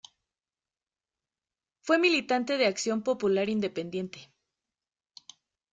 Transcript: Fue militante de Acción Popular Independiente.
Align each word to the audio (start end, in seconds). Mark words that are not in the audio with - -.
Fue 1.83 1.99
militante 1.99 2.57
de 2.57 2.65
Acción 2.65 3.03
Popular 3.03 3.49
Independiente. 3.49 4.31